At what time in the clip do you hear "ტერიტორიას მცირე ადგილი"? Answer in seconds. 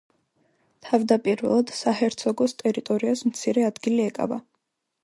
2.63-4.11